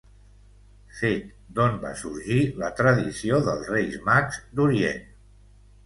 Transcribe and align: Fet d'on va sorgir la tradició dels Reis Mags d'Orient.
Fet 0.99 1.27
d'on 1.59 1.77
va 1.85 1.91
sorgir 2.01 2.39
la 2.65 2.73
tradició 2.83 3.41
dels 3.51 3.73
Reis 3.77 4.03
Mags 4.11 4.45
d'Orient. 4.59 5.11